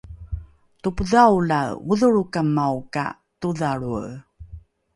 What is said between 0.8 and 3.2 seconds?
topodhaolae odholrokamao ka